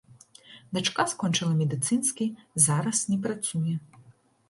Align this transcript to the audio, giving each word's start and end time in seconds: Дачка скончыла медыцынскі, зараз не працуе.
Дачка 0.77 1.05
скончыла 1.11 1.53
медыцынскі, 1.61 2.25
зараз 2.67 3.07
не 3.15 3.23
працуе. 3.27 3.81